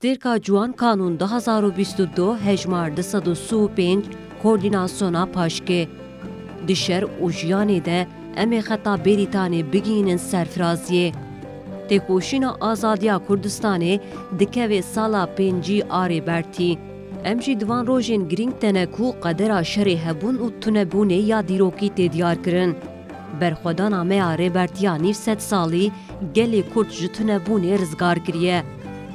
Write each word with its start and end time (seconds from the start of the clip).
Stêrka 0.00 0.42
Ciwan 0.42 0.72
Kanûn 0.72 1.18
2022 1.18 2.36
hejmar 2.44 2.90
235 2.96 4.04
koordînasyona 4.42 5.28
paşkê. 5.34 5.88
Di 6.68 6.76
şer 6.76 7.02
û 7.02 7.32
jiyanê 7.32 7.84
de 7.84 8.06
em 8.36 8.52
ê 8.52 8.60
xeta 8.60 8.94
Bêrîtanê 8.94 9.72
bigînin 9.72 10.16
serfiraziyê. 10.16 11.12
Têkoşîna 11.88 12.56
Azadiya 12.60 13.16
Kurdistanê 13.28 14.00
dikeve 14.38 14.82
sala 14.82 15.28
pêncî 15.36 15.82
arê 15.88 16.26
bertî. 16.26 16.78
Em 17.24 17.40
divan 17.40 17.86
rojên 17.86 18.28
girîng 18.28 18.60
tene 18.60 18.86
ku 18.86 19.14
qedera 19.22 19.60
şerê 19.60 19.96
hebûn 20.04 20.36
û 20.44 20.46
tunebûnê 20.60 21.20
ya 21.30 21.48
dîrokî 21.48 21.88
tê 21.96 22.12
diyar 22.12 22.42
kirin. 22.44 22.76
Berxwedana 23.40 24.04
me 24.04 24.14
ya 24.14 24.34
rêbertiya 24.34 25.02
nîv 25.02 25.12
sed 25.12 25.40
salî 25.40 25.92
gelê 26.34 26.62
Kurd 26.74 26.90
ji 26.90 27.08
rizgar 27.78 28.24
kiriye. 28.24 28.64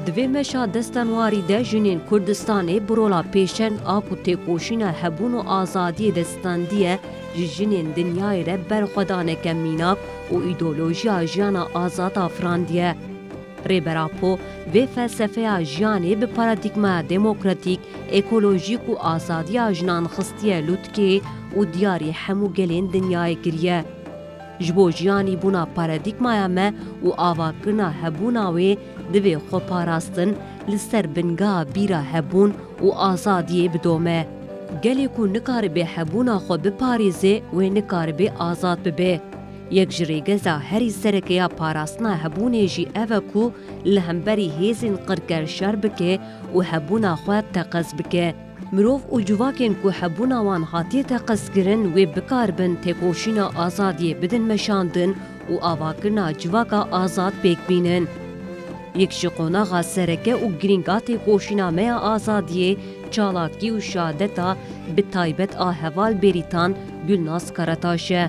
Divê 0.06 0.28
meşa 0.28 0.74
destenwarî 0.74 1.48
de 1.48 1.60
jinên 1.70 2.00
Kurdistanê 2.10 2.78
bi 2.88 2.94
rola 2.98 3.22
pêşen 3.34 3.74
ap 3.96 4.06
û 4.14 4.16
têkoşîna 4.26 4.92
hebûn 5.02 5.34
û 5.40 5.42
azadiyê 5.62 6.16
destandiye 6.16 7.00
ji 7.36 7.46
jinên 7.56 7.88
dinyayê 7.96 8.46
re 8.46 8.58
berxwedaneke 8.70 9.54
mînak 9.54 9.98
û 10.34 10.36
îdeolojiya 10.52 11.28
jiyana 11.28 11.64
azad 11.84 12.16
afrandiye. 12.16 12.96
Rêberapo 13.70 14.32
vê 14.74 14.88
felsefeya 14.88 15.62
jiyanê 15.62 16.22
bi 16.22 16.28
paradigmaya 16.28 17.10
demokratîk, 17.10 17.80
ekolojîk 18.12 18.84
û 18.92 18.94
azadiya 19.14 19.74
jinan 19.74 20.06
xistiye 20.16 20.60
lûtkê 20.68 21.22
û 21.58 21.60
diyarî 21.74 22.12
hemû 22.24 22.48
gelên. 22.58 22.86
جبو 24.60 24.92
جیانی 24.92 25.36
بونا 25.36 25.66
پارادیگمایا 25.66 26.48
ما 26.48 26.72
و 27.04 27.10
آوا 27.18 27.52
کرنا 27.66 27.90
هبونا 27.90 28.52
وی 28.52 28.78
دوی 29.14 29.38
خو 29.38 29.60
پاراستن 29.60 30.36
لسر 30.68 31.08
بنگا 31.08 31.64
بیرا 31.64 31.98
هبون 31.98 32.54
و 32.82 32.90
آزادیه 32.90 33.70
بدومه 33.70 34.28
گلی 34.84 35.08
کو 35.08 35.26
نکار 35.26 35.68
به 35.68 35.86
هبونا 35.86 36.40
خو 36.40 36.58
بپاریزه 36.58 37.42
و 37.54 37.62
نکار 37.62 38.12
به 38.12 38.32
آزاد 38.40 38.84
ببه 38.84 39.22
یک 39.72 39.90
جریگزا 39.98 40.58
هری 40.58 40.90
سرکیا 40.90 41.48
پاراستنا 41.48 42.14
هبونه 42.14 42.68
جی 42.68 42.88
اوکو 42.96 43.52
لهمبری 43.86 44.74
قرقر 44.74 44.96
قرگر 44.96 45.46
شربکه 45.46 46.20
و 46.56 46.62
هبونا 46.62 47.16
خواد 47.16 47.44
تقز 47.54 47.96
بکه 47.96 48.34
مرۆڤ 48.74 49.02
و 49.14 49.18
جوواکێن 49.28 49.74
و 49.86 49.88
هەبووناوان 50.00 50.64
هاتیێتە 50.72 51.18
قەسگرن 51.28 51.82
وێ 51.94 52.06
بکاربن 52.16 52.74
تێکۆشینە 52.84 53.46
ئازادیێ 53.58 54.14
بدن 54.22 54.44
مەشاندن 54.52 55.12
و 55.52 55.56
ئاواکردنا 55.66 56.26
جوواکە 56.42 56.82
ئازاد 56.94 57.34
پێکبینن. 57.44 58.04
یەکشی 59.02 59.30
قۆناغا 59.38 59.82
سەرەکە 59.94 60.34
و 60.44 60.48
گرنگا 60.62 60.98
تێکۆشینامەیە 61.08 61.96
ئازادیێ 62.06 62.72
چالاکی 63.14 63.70
و 63.72 63.80
شادەتا 63.92 64.50
بتایبەت 64.96 65.52
ئاهەواڵ 65.62 66.14
بێریتان 66.22 66.72
گولناس 67.08 67.46
کەرەتاشە. 67.56 68.24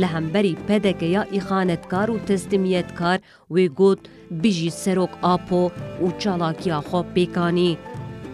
لە 0.00 0.06
هەمبەری 0.14 0.58
پەدەکەیە 0.66 1.22
ئیخانەتکار 1.34 2.08
و 2.10 2.22
تەستمیەتکار 2.28 3.18
وێ 3.54 3.66
گوت 3.78 4.02
بژی 4.42 4.70
سەرۆک 4.82 5.12
ئاپۆ 5.24 5.64
و 6.04 6.06
چالاکیاخۆ 6.20 7.00
پێکانی. 7.14 7.72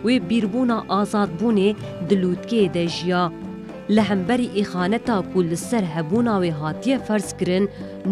Wê 0.04 0.14
bîrbûna 0.28 0.78
azadbûnê 1.00 1.68
di 2.08 2.14
lûtkeyê 2.22 2.74
de 2.74 2.84
jiya. 2.88 3.24
Li 3.94 4.02
hemberî 4.10 4.48
îxaneta 4.62 5.18
ku 5.32 5.38
li 5.50 5.56
ser 5.68 5.84
hebûna 5.94 6.34
wê 6.42 6.50
hatiye 6.60 6.98
ferz 7.06 7.28
kirin, 7.38 7.64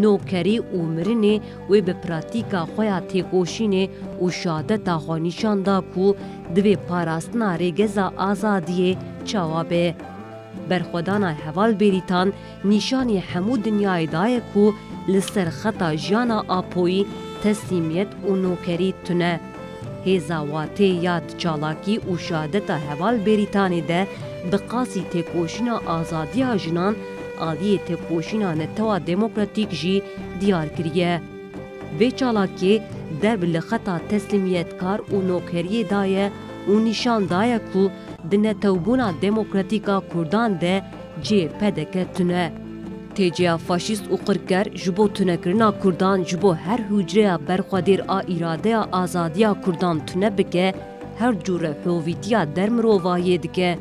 nokerî 0.03 0.57
û 0.77 0.79
mirinê 0.95 1.37
wê 1.71 1.79
bi 1.87 1.95
pratîka 2.03 2.63
xwe 2.73 2.85
ya 2.93 2.99
têkoşînê 3.11 3.85
û 4.23 4.27
şadeta 4.41 4.97
xwe 5.05 5.17
nîşan 5.27 5.59
da 5.67 5.77
ku 5.95 6.07
divê 6.55 6.77
parastina 6.89 7.51
rêgeza 7.63 8.07
azadiyê 8.31 8.93
çawa 9.29 9.71
be. 9.71 9.95
Berxwedana 10.71 11.31
heval 11.45 11.73
bêrîtan 11.81 12.29
nîşanî 12.71 13.19
hemû 13.31 13.55
dinyayê 13.67 14.13
daye 14.13 14.41
ku 14.53 14.65
li 15.13 15.23
ser 15.33 15.49
xeta 15.61 15.97
jiyana 15.97 16.39
apoyî 16.59 17.07
teslîmiyet 17.43 18.11
û 18.29 18.31
nokerî 18.43 18.91
tune. 19.07 19.35
Hêza 20.05 20.39
watê 20.53 20.91
ya 21.07 21.17
çalakî 21.39 21.97
û 22.11 22.13
şadeta 22.27 22.77
heval 22.87 23.17
bêrîtanê 23.27 23.83
de 23.89 24.01
bi 24.51 24.59
qasî 24.71 25.03
têkoşîna 25.13 25.77
azadiya 25.97 26.59
jinan 26.59 26.95
aliyê 27.49 27.79
têkoşîna 27.89 28.51
netewa 28.59 29.07
demokratîk 29.07 29.71
jî 29.81 30.03
diyar 30.41 30.77
kiriye. 30.77 31.21
Vê 31.99 32.09
çalakê 32.19 32.83
derb 33.23 33.43
li 33.43 33.61
xeta 33.69 33.97
teslimiyetkar 34.11 34.99
û 35.15 35.17
nokeriyê 35.31 35.91
daye 35.91 36.27
û 36.73 36.75
nîşan 36.85 37.29
daye 37.29 37.59
ku 37.73 37.91
di 38.31 38.37
netewbûna 38.43 39.09
demokratîka 39.23 39.97
Kurdan 40.13 40.61
de 40.61 40.75
cê 41.27 41.49
pedeke 41.59 42.05
tune. 42.17 42.68
Têciya 43.19 43.55
faşîst 43.67 44.05
û 44.15 44.17
qirker 44.27 44.67
ji 44.83 44.91
bo 44.97 45.05
tunekirina 45.15 45.69
Kurdan 45.83 46.19
ji 46.29 46.37
bo 46.43 46.51
her 46.55 46.81
hûcreya 46.89 47.35
berxwedêr 47.49 48.01
a 48.17 48.19
îradeya 48.35 48.83
azadiya 48.93 49.51
Kurdan 49.63 50.07
tune 50.07 50.39
bike, 50.39 50.67
her 51.19 51.35
cûre 51.45 51.73
hovîtiya 51.85 52.43
dermirovayê 52.57 53.43
dike. 53.43 53.79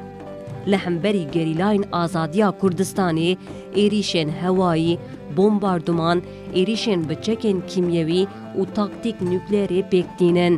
Li 0.69 0.77
hemberî 0.85 1.23
gerîlayên 1.35 1.83
azadiya 1.91 2.49
Kurdistanê, 2.61 3.37
êrîşên 3.75 4.29
hewayî, 4.41 4.97
bombarduman, 5.37 6.21
êrîşên 6.59 7.09
bi 7.09 7.15
çekên 7.25 7.57
kîmyewî 7.69 8.21
û 8.59 8.61
taktîk 8.75 9.17
nükleerê 9.31 9.81
pêktînin. 9.91 10.53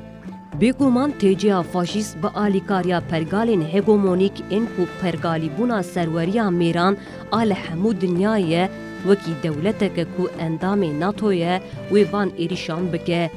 Bêguman 0.58 1.12
têciya 1.20 1.64
faşîst 1.64 2.24
bi 2.24 2.28
alîkariya 2.28 3.00
pergalên 3.10 3.62
hegemonîk 3.74 4.36
ên 4.52 4.66
ku 4.74 4.84
pergalîbûna 5.02 5.84
serweriya 5.84 6.48
mêran 6.62 6.98
a 7.32 7.40
li 7.40 7.54
hemû 7.54 7.92
dinyayê 8.02 8.70
wekî 9.08 9.34
dewleteke 9.44 10.06
ku 10.18 10.24
endamê 10.46 11.00
NATO 11.00 11.32
ye 11.32 11.62
wê 11.92 12.14
van 12.14 12.30
êrîşan 12.30 12.94
bike. 12.94 13.32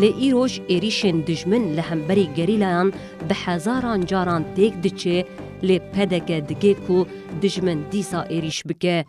Lê 0.00 0.10
îroj 0.26 0.52
êrîşên 0.74 1.26
dijmin 1.26 1.76
li 1.76 1.80
hemberî 1.80 2.34
gerîlayan 2.34 2.92
bi 3.28 3.34
hezaran 3.44 4.00
caran 4.06 4.44
têk 4.56 4.82
diçe 4.82 5.26
lê 5.62 5.80
pedeke 5.92 6.48
dike 6.48 6.74
ku 6.86 7.06
dijmin 7.42 7.80
dîsa 7.92 8.20
êrîş 8.36 8.68
bike. 8.68 9.04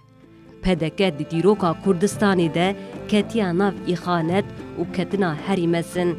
Pedeke 0.62 1.20
di 1.20 1.26
dîroka 1.32 1.72
Kurdistanê 1.86 2.54
de 2.54 2.76
ketiya 3.08 3.58
nav 3.58 3.74
îxanet 3.88 4.46
û 4.80 4.84
ketina 4.96 5.36
herî 5.48 5.68
mesin. 5.68 6.18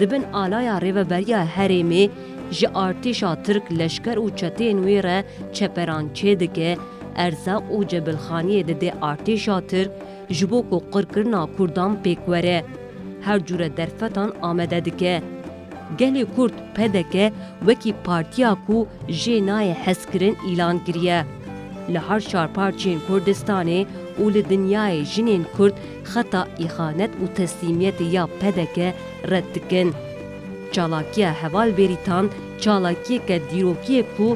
Dibin 0.00 0.24
alaya 0.32 0.78
rêveberiya 0.78 1.46
herêmê 1.56 2.10
ji 2.50 2.66
artêşa 2.66 3.42
Tirk 3.44 3.78
leşker 3.78 4.16
û 4.16 4.26
çetên 4.36 4.76
wê 4.86 5.02
re 5.02 5.24
çeperan 5.52 6.04
çê 6.14 6.40
dike, 6.40 6.76
erzaq 7.16 7.62
û 7.74 7.78
cebilxaniyê 7.90 8.68
dide 8.68 8.90
artêşa 9.10 9.66
Tirk 9.66 9.90
ji 10.30 10.50
bo 10.50 10.68
ku 10.70 10.82
qirkirina 10.92 11.46
Kurdan 11.56 11.92
pêkwere. 12.04 12.64
Her 13.22 13.46
cure 13.46 13.76
derfetan 13.76 14.32
amede 14.42 14.84
dike. 14.84 15.22
Gelê 15.98 16.24
Kurd 16.36 16.54
pedeke 16.74 17.32
wekî 17.60 17.92
partiya 18.04 18.56
ku 18.66 18.88
jê 19.08 19.36
nayê 19.46 19.74
hezkirin 19.74 20.36
îlan 20.50 20.84
kiriye. 20.84 21.24
Li 21.92 21.98
her 21.98 22.20
şarparçên 22.20 22.98
Kurdistanê 23.08 23.86
û 24.22 24.24
li 24.34 24.42
dinyayê 24.50 25.02
jinên 25.12 25.44
Kurd 25.56 25.76
xeta 26.12 26.42
îxanet 26.64 27.12
û 27.22 27.24
teslîmiyetê 27.36 28.06
ya 28.16 28.24
pedeke 28.40 28.88
red 29.30 29.46
dikin. 29.54 29.88
Çalakiya 30.72 31.32
heval 31.42 31.70
bêrîtan 31.78 32.26
çalakiyeke 32.62 33.36
dîrokiyê 33.50 34.02
ku 34.16 34.28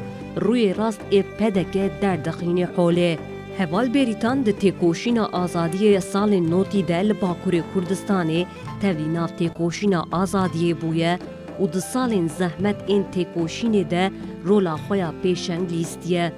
rûyê 0.43 0.77
rast 0.77 1.01
ê 1.11 1.21
pedeke 1.37 1.85
derdixînê 2.01 2.67
holê. 2.75 3.11
Heval 3.57 3.87
bêrîtan 3.95 4.45
di 4.45 4.53
têkoşîna 4.61 5.25
azadiyê 5.43 6.01
salên 6.11 6.45
notî 6.51 6.87
de 6.87 6.99
li 7.09 7.15
Bakurê 7.21 7.61
Kurdistanê 7.71 8.45
tevlî 8.81 9.13
nav 9.13 9.29
têkoşîna 9.39 10.01
azadiyê 10.21 10.73
bûye 10.81 11.13
û 11.61 11.63
di 11.73 11.81
salên 11.91 12.27
zehmet 12.39 12.79
ên 12.93 13.03
têkoşînê 13.15 13.89
de 13.89 14.03
rola 14.47 14.75
xwe 14.83 14.97
ya 14.97 15.13
pêşeng 15.23 15.63
lîstiye. 15.71 16.33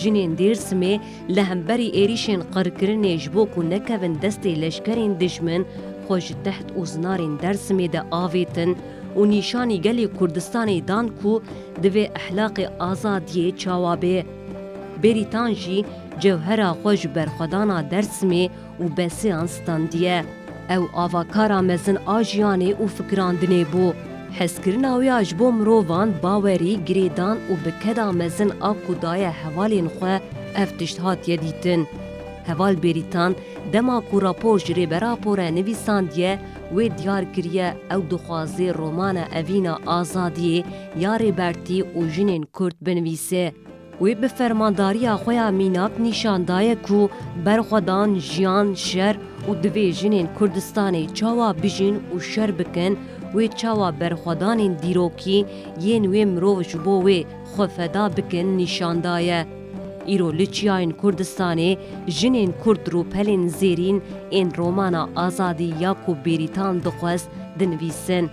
Jinên 0.00 0.32
Dêrsimê 0.40 0.94
li 1.34 1.42
hemberî 1.50 1.88
êrîşên 2.02 2.40
qirkirinê 2.54 3.14
ji 3.22 3.34
bo 3.34 3.42
ku 3.54 3.60
nekevin 3.70 4.14
destê 4.22 4.52
leşkerên 4.62 5.20
dijmin 5.20 5.62
xwe 6.06 6.20
ji 6.26 6.34
teht 6.44 6.68
û 6.78 6.80
zinarên 6.92 7.34
Dêrsimê 7.42 7.92
de 7.92 8.00
avêtin 8.22 8.70
û 9.18 9.20
nîşanî 9.32 9.78
gelê 9.86 10.06
Kurdistanê 10.18 10.88
dan 10.88 11.06
ku 11.22 11.42
divê 11.82 12.04
ehlaqê 12.18 12.66
azadiyê 12.90 13.56
çawa 13.56 13.94
bê. 14.02 14.24
Bêrîtan 15.02 15.50
jî 15.62 15.78
cewhera 16.22 16.70
xwe 16.82 16.96
ji 17.00 17.08
berxwedana 17.16 17.78
Dêrsimê 17.90 18.44
û 18.82 18.84
besiyan 18.96 19.46
standiye. 19.46 20.24
Ew 20.76 20.84
avakara 21.04 21.60
mezin 21.62 21.98
a 22.06 22.18
jiyanê 22.30 22.70
û 22.82 22.84
fikirandinê 22.96 23.62
bû. 23.72 23.86
حسکرنا 24.38 24.98
و 24.98 25.02
یاجبو 25.02 25.50
مروان 25.50 26.10
باوری 26.22 26.76
گریدان 26.86 27.36
و 27.36 27.54
بکدا 27.64 28.12
مزن 28.12 28.50
آب 28.60 28.76
کدای 28.88 29.24
حوالین 29.24 29.88
خواه 29.88 30.20
افتشت 30.56 30.98
هات 30.98 31.28
یدیتن. 31.28 31.86
حوال 32.48 32.76
بریتان 32.76 33.34
دما 33.72 34.00
کو 34.00 34.20
راپور 34.20 34.58
جری 34.58 34.86
برا 34.86 35.16
پورا 35.16 35.50
نویسان 35.50 36.04
دیه 36.04 36.38
و 36.74 36.88
دیار 36.88 37.24
گریه 37.24 37.74
أو 37.90 38.00
دخوازی 38.00 38.68
رومان 38.68 39.16
اوین 39.16 39.66
آزادی 39.86 40.64
یاری 40.98 41.32
برتی 41.32 41.82
و 41.82 42.06
جنین 42.06 42.46
کرد 42.58 42.76
بنویسه. 42.82 43.52
وی 44.00 44.14
به 44.14 44.28
فرمانداری 44.28 45.10
خویا 45.10 45.50
میناک 45.50 45.92
نشاندای 46.00 46.74
کو 46.74 47.08
برخدان 47.44 48.18
جیان 48.18 48.74
شر 48.74 49.16
و 49.48 49.54
دویجنین 49.54 50.28
کردستانی 50.40 51.06
چاوا 51.06 51.52
بیجین 51.52 51.96
و 52.16 52.18
شر 52.18 52.50
بکن 52.50 52.96
çawa 53.60 53.88
berxwedanên 54.00 54.74
dîrokî 54.82 55.38
yên 55.88 56.04
wê 56.12 56.24
mirov 56.34 56.62
ji 56.62 56.78
bo 56.84 56.94
wê 57.06 57.18
xwefeda 57.52 58.16
bikin 58.16 58.58
nîşandaye. 58.58 59.40
Îro 60.12 60.32
li 60.38 60.46
çiyayên 60.54 60.92
Kurdistanê 61.00 61.70
jinên 62.06 62.52
Kurd 62.62 62.86
rûpelên 62.92 63.44
zêrîn 63.58 63.98
ên 64.38 64.56
romana 64.56 65.08
azadî 65.16 65.68
ya 65.80 65.92
ku 66.06 66.12
bêrîtan 66.24 66.74
dixwest 66.84 67.28
dinivîsin. 67.58 68.30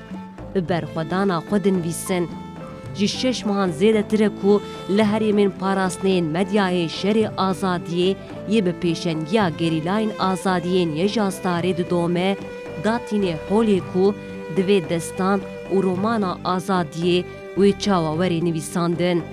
Bi 0.56 0.70
berxwedana 0.70 1.38
xwe 1.48 1.64
dinivîsin. 1.64 2.30
Ji 2.96 3.08
şeş 3.08 3.46
mehan 3.46 3.70
zêdetir 3.70 4.24
e 4.24 4.30
ku 4.42 4.62
li 4.98 5.04
herêmên 5.12 5.52
parastinên 5.62 6.26
medyayê 6.36 6.86
şerê 7.00 7.26
azadiyê 7.48 8.16
yê 8.52 8.60
bi 8.66 8.74
pêşengiya 8.82 9.46
gerîlayên 9.60 10.12
azadiyên 10.20 10.90
yejastarê 11.00 11.78
didome, 11.78 12.38
datînê 12.84 13.34
holê 13.50 13.80
divê 14.58 14.90
destan 14.90 15.40
û 15.74 15.84
romana 15.84 16.38
azadiyê 16.56 17.24
wê 17.58 17.80
çawa 17.80 18.12
werê 18.20 18.46
nivîsandin. 18.46 19.24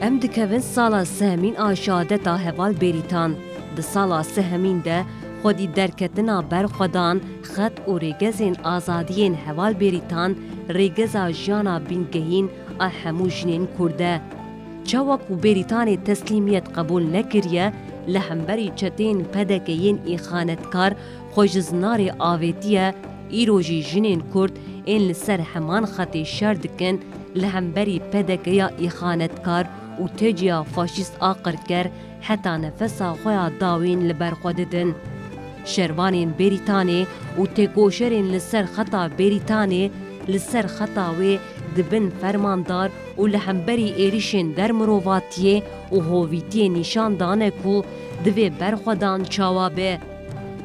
Em 0.00 0.22
dikevin 0.22 0.58
sala 0.58 1.04
sehemîn 1.04 1.54
a 1.54 1.76
şadeta 1.76 2.44
heval 2.44 2.80
berîtan. 2.80 3.30
Di 3.76 3.82
sala 3.82 4.24
sehemîn 4.24 4.84
de 4.84 4.98
xwedî 5.42 5.76
derketina 5.76 6.44
berxwedan 6.50 7.16
xet 7.52 7.74
û 7.90 7.92
rêgezên 8.04 8.54
azadiyên 8.74 9.34
heval 9.46 9.80
berîtan 9.80 10.36
rêgeza 10.68 11.32
jiyana 11.32 11.76
bîngehîn 11.88 12.46
a 12.78 12.88
hemû 13.00 13.26
jinên 13.36 13.64
Kurd 13.76 14.00
e. 14.00 14.20
Çawa 14.88 15.16
ku 15.16 15.34
berîtanê 15.44 16.04
teslîmiyet 16.04 16.66
qebûl 16.76 17.12
nekiriye, 17.12 17.72
li 18.12 18.18
hemberî 18.18 18.68
çetên 18.80 19.18
pedekeyên 19.32 19.98
îxanetkar 23.30 23.58
xwe 23.58 23.62
ji 23.62 23.82
zinarê 23.82 23.82
avêtiye, 23.82 23.82
îro 23.82 23.82
jî 23.82 23.82
jinên 23.82 24.20
Kurd 24.32 24.54
ên 24.86 25.08
li 25.08 25.14
ser 25.14 25.40
heman 25.52 25.84
xetê 25.84 26.24
şer 26.24 26.62
dikin 26.62 27.00
li 27.36 27.46
hemberî 27.46 28.00
pedekeya 28.12 28.68
îxanetkar 28.86 29.64
û 30.02 30.04
têciya 30.18 30.64
faşîst 30.64 31.14
a 31.20 31.32
qirker 31.44 31.86
heta 32.20 32.54
nefesa 32.58 33.08
xwe 33.20 33.32
ya 33.32 33.50
dawîn 33.60 34.08
li 34.08 34.20
ber 34.20 34.32
xwe 34.32 34.56
didin. 34.56 34.94
Şervanên 35.64 36.30
Berîtanê 36.38 37.06
û 37.38 37.42
têkoşerên 37.56 38.32
li 38.32 38.40
ser 38.40 38.64
xeta 38.74 39.02
Berîtanê 39.18 39.90
li 40.28 40.40
ser 40.40 40.66
xeta 40.76 41.06
wê 41.18 41.38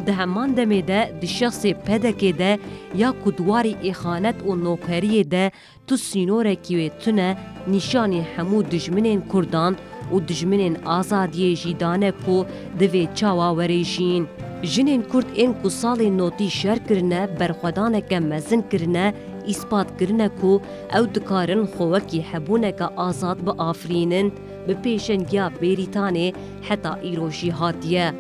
ده 0.06 0.14
همان 0.14 0.54
دمه 0.54 0.82
ده 0.82 1.00
د 1.22 1.26
شخص 1.26 1.66
پدکه 1.66 2.32
ده 2.32 2.60
یا 2.96 3.10
کدواری 3.26 3.76
اخانت 3.84 4.38
و 4.48 4.56
نوکری 4.56 5.24
ده 5.24 5.52
تو 5.88 5.98
سینوره 5.98 6.56
کیوه 6.56 6.90
تونه 6.90 7.38
نشان 7.68 8.14
همو 8.14 8.64
دجمنین 8.64 9.22
کردان 9.34 9.76
و 10.12 10.20
دجمنین 10.20 10.78
آزادی 10.86 11.56
جیدانه 11.56 12.12
کو 12.12 12.46
دوی 12.80 13.08
چاوا 13.14 13.56
وریشین 13.56 14.28
جنین 14.64 15.02
کرد 15.14 15.26
این 15.34 15.54
کو 15.54 15.70
سال 15.70 16.10
نوتی 16.10 16.50
شر 16.50 16.80
کرنه 16.90 17.28
برخودانه 17.28 18.02
که 18.02 18.20
مزن 18.20 18.62
کرنه 18.62 19.14
اثبات 19.48 19.98
کرنه 20.00 20.28
کو 20.30 20.60
او 20.96 21.06
دکارن 21.06 21.66
خوکی 21.66 22.22
حبونه 22.22 22.72
که 22.72 22.84
آزاد 22.84 23.38
به 23.38 23.52
آفرینن 23.52 24.32
به 24.68 24.74
پیشنگیا 24.74 25.50
بریتانه 25.50 26.34
حتی 26.62 26.90
ایروشی 27.02 27.50
هاتیه. 27.50 28.14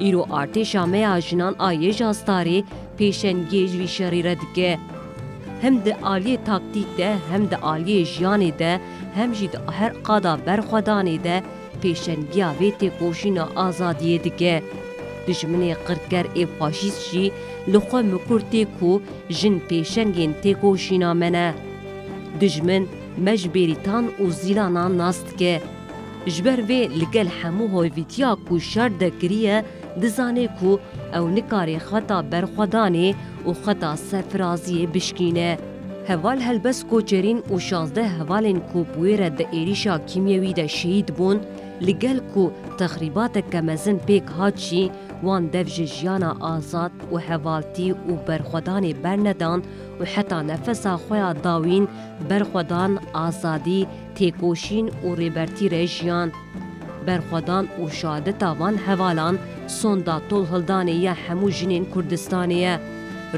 Իրո 0.00 0.24
արտեշամե 0.40 1.02
աժնան 1.10 1.58
այեժ 1.68 2.02
աստարի 2.08 2.58
պեշեն 2.98 3.42
գեժ 3.52 3.74
վիշարիրը 3.80 4.34
դգե։ 4.42 4.70
Հեմ 5.62 5.80
դե 5.86 5.96
ալի 6.12 6.36
տակտիկ 6.46 6.94
դե, 6.98 7.10
հեմ 7.30 7.48
դե 7.52 7.58
ալի 7.72 7.98
ժյանի 8.12 8.52
դե, 8.62 8.72
հեմ 9.16 9.34
ժի 9.38 9.48
դե 9.52 9.60
հեր 9.78 9.98
կադա 10.08 10.36
բերխոդանի 10.46 11.18
դե, 11.26 11.36
պեշեն 11.82 12.24
գյավի 12.32 12.70
տե 12.80 12.88
կոշինը 13.02 13.50
ազադիե 13.66 14.22
դգե։ 14.28 14.56
Dijminê 15.26 15.74
qirker 15.86 16.26
ê 16.42 16.44
faşîst 16.58 17.00
jî 17.10 17.24
ku 18.78 19.02
jin 19.28 19.56
pêşengên 19.68 20.32
têkoşîna 20.42 21.12
me 21.20 21.32
ne. 21.32 21.48
Dijmin 22.40 22.88
me 23.24 23.36
ji 23.36 23.48
bêrîtan 23.54 24.04
û 24.22 24.24
zîlanan 24.40 24.92
nas 24.98 25.18
dike. 25.28 25.54
Ji 26.26 26.44
ber 26.44 26.58
vê 26.68 26.80
ku 28.48 28.60
şer 28.60 29.00
de 29.00 29.10
kiriye 29.20 29.64
ku 30.58 30.70
ew 31.18 31.24
nikarê 31.36 31.78
xeta 31.88 32.18
berxwedanê 32.32 33.08
û 33.48 33.50
xeta 33.62 33.92
serfiraziyê 34.08 34.84
bişkîne. 34.94 35.50
Heval 36.08 36.38
helbes 36.40 36.78
koçerîn 36.90 37.38
û 37.52 37.54
şazdeh 37.68 38.08
hevalên 38.18 38.58
ku 38.70 38.80
wê 38.98 39.12
re 39.20 39.30
di 39.38 39.44
êrîşa 39.58 39.94
kîmyewî 40.08 40.52
de 40.56 40.66
şehîd 40.68 41.08
bûn, 41.18 41.38
li 41.86 41.94
gel 41.98 42.18
ku 42.34 42.44
texrîbateke 42.78 43.60
mezin 43.68 43.98
pêk 44.06 44.26
hat 44.36 44.56
jî 44.66 44.82
wan 45.24 45.52
dev 45.52 45.66
ji 45.74 45.86
jiyana 45.86 46.32
azad 46.54 46.92
û 47.12 47.14
hevaltî 47.28 47.88
û 48.10 48.12
berxwedanê 48.26 48.92
bernedan 49.04 49.58
û 50.00 50.02
heta 50.12 50.38
nefesa 50.50 50.94
xwe 51.04 51.16
ya 51.24 51.32
dawîn 51.44 51.84
berxwedan 52.30 52.92
azadî 53.26 53.80
Berxwedan 57.06 57.64
û 57.82 57.90
şadeta 57.90 58.58
van 58.60 58.76
hevalan 58.86 59.38
sonda 59.68 60.16
tol 60.28 60.44
hildanê 60.46 60.96
ya 61.06 61.14
hemû 61.26 61.48
jinên 61.58 61.84
Kurdistanê 61.94 62.58
ye. 62.66 62.74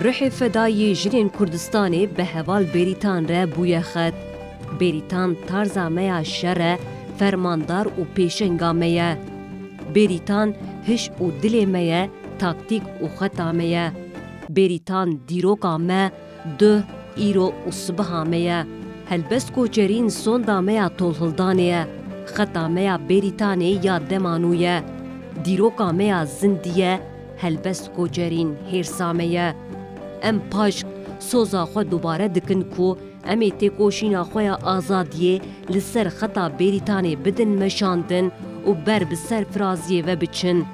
Rihê 0.05 0.31
fedayê 0.39 0.95
jinên 0.95 1.29
Kurdistanê 1.29 2.17
bi 2.17 2.25
heval 2.35 2.65
Berîtan 2.75 3.23
re 3.29 3.43
bûye 3.57 3.83
xet. 3.91 4.15
Berîtan 4.81 5.37
tarza 5.49 5.89
meya 5.89 6.25
şer 6.25 6.57
e, 6.57 6.79
fermandar 7.19 7.87
û 7.87 8.03
pêşenga 8.17 8.73
me 8.81 8.87
ye. 8.87 9.19
Berîtan 9.95 10.55
hiş 10.89 11.11
û 11.21 11.25
dilê 11.43 11.67
me 11.67 11.83
ye, 11.83 12.11
taktîk 12.39 12.83
û 13.03 13.07
xeta 13.19 13.53
me 13.53 13.65
ye. 13.65 13.93
Berîtan 14.49 15.09
dîroka 15.29 15.79
me, 15.79 16.13
du 16.59 16.83
îro 17.29 17.49
û 17.69 17.73
sibiha 17.73 18.25
me 18.25 18.37
ye. 18.37 18.67
Helbest 19.09 19.55
koçerîn 19.55 20.09
sonda 20.09 20.61
me 20.61 20.73
ya 20.73 20.89
tolhildanê 20.99 21.61
ye. 21.61 21.87
Xeta 22.27 22.69
me 22.69 22.83
ya 22.83 22.97
Berîtanê 23.09 23.87
ya 23.87 24.01
demanû 24.11 24.55
ye. 24.55 24.83
Dîroka 25.45 25.93
me 25.93 26.05
ya 26.05 26.27
zindiye, 26.27 27.01
helbest 27.37 27.95
koçerîn 27.97 28.57
hêrsa 28.73 29.15
me 29.17 29.25
ye. 29.25 29.55
Em 30.23 30.41
paşk 30.51 30.87
soza 31.21 31.63
xwe 31.63 31.91
dubare 31.91 32.35
dikin 32.35 32.63
ku 32.77 32.99
em 33.33 33.41
ê 33.41 33.51
têkoşîna 33.61 34.23
xwe 34.31 34.43
ya 34.43 34.55
azadiyê 34.55 35.41
li 35.73 35.81
ser 35.81 36.07
xeta 36.07 36.47
Berîtanê 36.61 37.25
bidin 37.25 37.49
meşandin 37.49 38.33
û 38.67 38.87
ber 38.87 39.11
bi 39.11 39.17
ser 39.17 39.45
firaziyê 39.45 40.07
ve 40.07 40.21
biçin. 40.21 40.65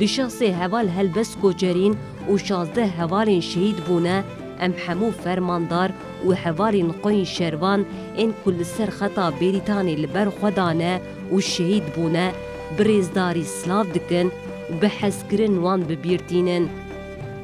Di 0.00 0.04
şexsê 0.04 0.52
heval 0.60 0.88
helbest 0.88 1.40
koçerîn 1.40 1.96
û 2.30 2.38
şazdeh 2.38 2.90
hevalên 2.98 3.40
şehîd 3.40 3.78
bûne, 3.88 4.22
em 4.60 4.72
hemû 4.84 5.10
fermandar 5.24 5.90
û 6.26 6.28
hevalên 6.42 6.90
xweyên 7.00 7.26
şervan 7.36 7.80
ên 8.22 8.30
ku 8.40 8.50
li 8.58 8.64
ser 8.64 8.90
xeta 8.98 9.26
Berîtanê 9.40 9.94
li 10.02 10.08
ber 10.14 10.28
xwe 10.36 10.50
dane 10.56 10.94
û 11.34 11.36
şehîd 11.52 11.86
bûne, 11.94 12.28
bi 12.76 12.82
rêzdarî 12.88 13.44
silav 13.56 13.86
dikin 13.94 14.28
û 14.70 14.72
bi 14.80 14.88
hezkirin 14.98 15.54
wan 15.64 15.80
bibîrtînin. 15.88 16.64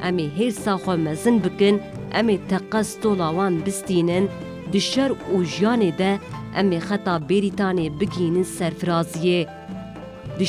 Em 0.07 0.17
ê 0.25 0.27
hêrsa 0.37 0.73
xwe 0.83 0.95
mezin 1.05 1.37
bikin, 1.43 1.75
em 2.19 2.27
ê 2.35 2.37
teqe 2.49 2.81
stola 2.83 3.29
wan 3.37 3.65
bistînin, 3.65 4.25
di 4.71 4.81
şer 4.91 5.11
û 5.33 5.37
jiyanê 5.53 5.91
de 5.97 6.11
em 6.59 6.71
ê 6.77 6.79
xeta 6.87 7.15
Berîtanê 7.29 7.87
bigînin 7.99 8.47
serfiraziyê. 8.57 9.41
Di 10.39 10.45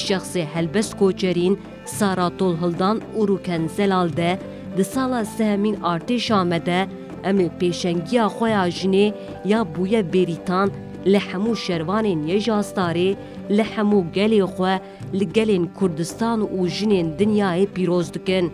şexsê 4.78 4.78
helbest 4.78 4.78
koçerîn 4.78 4.78
Sara 4.78 4.78
Tolhildan 4.78 4.78
û 4.78 4.78
Rûken 4.78 4.78
Zelal 4.78 4.78
de 4.78 4.78
di 4.78 4.84
sala 4.84 5.24
sehemîn 5.24 5.76
artêşa 5.76 6.48
me 6.48 6.66
de 6.66 6.88
em 7.24 7.40
ê 7.40 7.48
pêşengiya 7.60 8.26
xwe 8.26 8.50
ya 8.50 8.68
jinê 8.68 9.14
ya 9.44 9.66
bûye 9.74 10.12
Berîtan 10.12 10.70
li 11.06 11.20
hemû 11.28 11.56
şervanên 11.56 12.20
yêjastarê 12.30 13.16
li 13.50 13.64
hemû 13.76 14.12
gelê 14.12 14.42
xwe 14.44 14.80
li 15.18 15.32
gelên 15.32 15.64
Kurdistan 15.78 16.40
û 16.40 16.68
jinên 16.68 17.18
dinyayê 17.18 17.66
pîroz 17.66 18.14
dikin. 18.14 18.52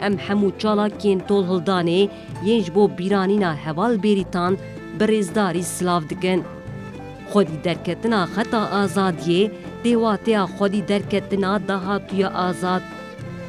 Em 0.00 0.14
hemû 0.16 0.50
çalakên 0.58 1.20
tolhildanê 1.28 2.08
yên 2.46 2.62
ji 2.62 2.74
bo 2.74 2.90
bîranîna 2.98 3.56
heval 3.64 4.02
Berîtan 4.02 4.56
bi 5.00 5.04
rêzdarî 5.04 5.62
silav 5.62 6.02
dikin. 6.10 6.44
خودی 7.32 7.56
درکتنا 7.66 8.20
خطا 8.34 8.62
آزادیه 8.82 9.50
دیواتیا 9.84 10.46
خودی 10.46 10.80
درکتنا 10.80 11.58
دهاتویا 11.58 12.28
آزاد 12.48 12.82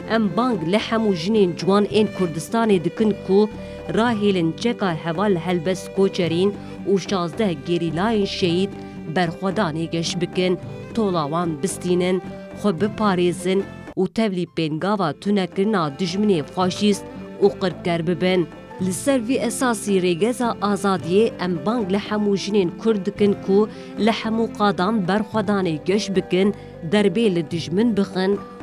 ام 0.09 0.27
بانگ 0.27 0.69
لحم 0.69 1.07
و 1.07 1.13
جنین 1.13 1.55
جوان 1.55 1.87
این 1.89 2.07
کردستان 2.19 2.77
دکن 2.77 3.11
کو 3.11 3.47
راهیلن 3.93 4.53
چکا 4.53 4.87
هوال 4.87 5.37
هلبس 5.37 5.89
کوچرین 5.89 6.51
و 6.93 6.97
شازده 6.97 7.53
گریلاین 7.53 8.25
شهید 8.25 8.69
برخودانی 9.15 9.87
گش 9.87 10.15
بکن 10.17 10.57
طولاوان 10.93 11.57
بستینن 11.57 12.21
خو 12.57 12.71
بپاریزن 12.71 13.57
و 13.97 14.07
تبلی 14.15 14.45
پنگاوا 14.45 15.11
تونکرنا 15.13 15.89
دجمنی 15.89 16.41
فاشیست 16.41 17.05
و 17.41 17.47
قرکر 17.47 18.01
ببن 18.01 18.47
لسر 18.81 19.19
وی 19.19 19.39
اساسی 19.39 19.99
ریگزا 19.99 20.55
آزادیه 20.61 21.31
ام 21.39 21.55
بانگ 21.55 21.91
لحمو 21.91 22.35
جنین 22.35 22.71
کردکن 22.85 23.33
کو 23.33 23.67
لحمو 23.99 24.47
قادان 24.47 24.99
برخودانی 25.01 25.79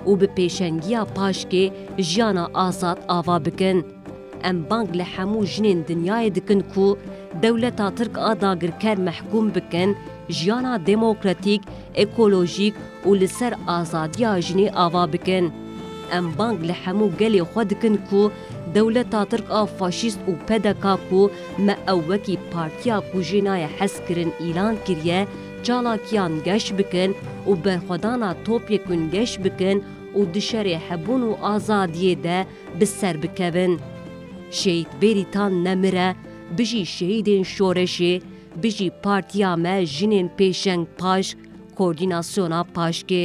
گش 0.06 0.12
بکن 0.12 0.12
دربی 0.12 0.12
لدجمن 0.12 0.12
بخن 0.12 0.12
و 0.12 0.16
به 0.16 0.26
پیشنگیا 0.26 1.04
پاشکه 1.04 1.72
جیانا 1.96 2.50
آزاد 2.54 2.98
آوا 3.08 3.38
بکن 3.38 3.84
أم 4.44 4.62
بانگ 4.62 4.96
لحمو 4.96 5.44
جنین 5.44 5.82
دنیای 5.82 6.30
دکن 6.30 6.60
کو 6.60 6.96
دولتا 7.42 7.90
ترک 7.90 8.18
آداگر 8.18 8.70
کر 8.70 8.96
محکوم 8.96 9.50
بکن 9.50 9.94
جیانا 10.28 10.76
دموکراتیک 10.76 11.62
اکولوژیک 11.94 12.74
و 13.06 13.14
لسر 13.14 13.54
آزادیا 13.66 14.40
جنی 14.40 14.68
آوا 14.68 15.06
بکن 15.06 15.52
أم 16.12 16.30
بانگ 16.36 16.64
لحمو 16.64 17.08
گلی 17.08 17.42
خود 17.42 17.68
دکن 17.68 17.96
کو 17.96 18.30
دولتا 18.74 19.24
ترک 19.24 19.50
آ 19.50 19.64
فاشیست 19.64 20.28
و 20.28 20.32
پدکا 20.32 20.96
کو 21.10 21.30
ما 21.58 21.92
اوکی 21.92 22.38
پارتیا 22.50 23.00
کو 23.12 23.20
جنای 23.20 23.64
حس 23.64 24.00
کرن 24.08 24.30
ایلان 24.40 24.76
کریه 24.86 25.26
چالاکیان 25.62 26.40
گش 26.46 26.72
بکن 26.72 27.14
و 27.46 27.54
برخودانا 27.54 28.34
توپی 28.44 28.78
کن 28.78 29.08
û 30.18 30.20
di 30.34 30.42
şerê 30.48 30.76
hebûn 30.88 31.22
û 31.30 31.32
azadiyê 31.54 32.14
de 32.26 32.38
bi 32.80 32.86
ser 32.86 33.22
bikevin. 33.22 33.80
Şehit 34.50 34.88
berîtan 35.02 35.64
nemire, 35.64 36.08
bijî 36.58 36.82
şehidên 36.96 37.44
şoreşê, 37.54 38.14
bijî 38.62 38.90
partiya 39.02 39.56
me 39.56 39.76
jinên 39.96 40.28
pêşeng 40.38 40.84
paş, 40.98 41.26
koordinasyona 41.76 42.60
paşkê. 42.76 43.24